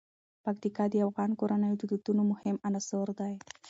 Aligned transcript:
پکتیکا 0.43 0.83
د 0.89 0.95
افغان 1.07 1.31
کورنیو 1.39 1.79
د 1.79 1.83
دودونو 1.89 2.21
مهم 2.31 2.55
عنصر 2.67 3.07
دی. 3.19 3.33